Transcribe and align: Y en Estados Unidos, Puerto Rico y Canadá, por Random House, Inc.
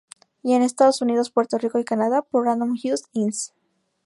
Y 0.41 0.53
en 0.53 0.63
Estados 0.63 1.03
Unidos, 1.03 1.29
Puerto 1.29 1.59
Rico 1.59 1.77
y 1.77 1.83
Canadá, 1.85 2.23
por 2.23 2.45
Random 2.45 2.75
House, 2.75 3.03
Inc. 3.13 3.35